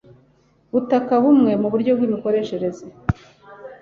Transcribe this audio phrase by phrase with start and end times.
[0.71, 2.85] butaka bumwe uburyo bw imikoreshereze